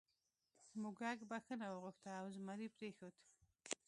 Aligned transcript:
موږک 0.81 1.19
بخښنه 1.29 1.65
وغوښته 1.69 2.09
او 2.19 2.25
زمري 2.35 2.67
پریښود. 2.77 3.15